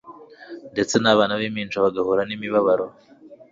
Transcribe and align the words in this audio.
ndetse 0.73 0.95
nabana 0.97 1.39
bimpinja 1.41 1.85
bagahura 1.85 2.21
nimibabaro 2.25 2.85